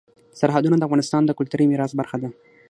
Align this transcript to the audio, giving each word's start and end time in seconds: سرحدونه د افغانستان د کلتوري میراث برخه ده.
سرحدونه 0.39 0.75
د 0.77 0.83
افغانستان 0.87 1.21
د 1.25 1.31
کلتوري 1.39 1.65
میراث 1.71 1.91
برخه 1.99 2.17
ده. 2.21 2.29